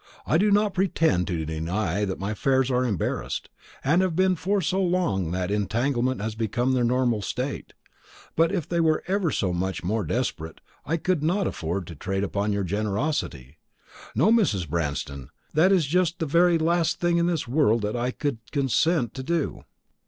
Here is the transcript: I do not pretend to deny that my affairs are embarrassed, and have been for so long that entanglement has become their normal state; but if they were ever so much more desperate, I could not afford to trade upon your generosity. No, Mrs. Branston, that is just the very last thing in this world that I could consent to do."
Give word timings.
I 0.25 0.39
do 0.39 0.49
not 0.49 0.73
pretend 0.73 1.27
to 1.27 1.45
deny 1.45 2.05
that 2.05 2.17
my 2.17 2.31
affairs 2.31 2.71
are 2.71 2.83
embarrassed, 2.83 3.51
and 3.83 4.01
have 4.01 4.15
been 4.15 4.35
for 4.35 4.59
so 4.59 4.81
long 4.81 5.29
that 5.29 5.51
entanglement 5.51 6.21
has 6.21 6.33
become 6.33 6.71
their 6.71 6.83
normal 6.83 7.21
state; 7.21 7.73
but 8.35 8.51
if 8.51 8.67
they 8.67 8.79
were 8.79 9.03
ever 9.05 9.29
so 9.29 9.53
much 9.53 9.83
more 9.83 10.03
desperate, 10.03 10.59
I 10.87 10.97
could 10.97 11.21
not 11.21 11.45
afford 11.45 11.85
to 11.85 11.93
trade 11.95 12.23
upon 12.23 12.51
your 12.51 12.63
generosity. 12.63 13.59
No, 14.15 14.31
Mrs. 14.31 14.67
Branston, 14.67 15.29
that 15.53 15.71
is 15.71 15.85
just 15.85 16.17
the 16.17 16.25
very 16.25 16.57
last 16.57 16.99
thing 16.99 17.17
in 17.19 17.27
this 17.27 17.47
world 17.47 17.83
that 17.83 17.95
I 17.95 18.09
could 18.09 18.39
consent 18.51 19.13
to 19.13 19.21
do." 19.21 19.65